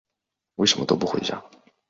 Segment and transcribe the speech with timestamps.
[0.55, 1.39] 为什么都不回家？